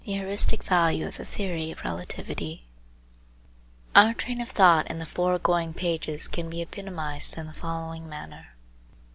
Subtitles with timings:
[0.03, 2.65] THE HEURISTIC VALUE OF THE THEORY OF RELATIVITY
[3.95, 8.55] Our train of thought in the foregoing pages can be epitomised in the following manner.